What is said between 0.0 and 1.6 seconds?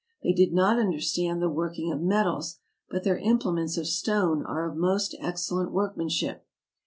They did not understand the